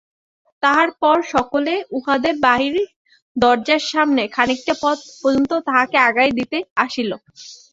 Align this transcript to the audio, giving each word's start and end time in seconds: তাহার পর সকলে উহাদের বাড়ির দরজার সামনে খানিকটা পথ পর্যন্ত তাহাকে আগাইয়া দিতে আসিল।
তাহার 0.63 0.89
পর 1.01 1.17
সকলে 1.33 1.73
উহাদের 1.97 2.35
বাড়ির 2.45 2.75
দরজার 3.35 3.81
সামনে 3.91 4.23
খানিকটা 4.35 4.73
পথ 4.83 4.97
পর্যন্ত 5.21 5.51
তাহাকে 5.67 5.97
আগাইয়া 6.07 6.37
দিতে 6.39 6.57
আসিল। 6.83 7.11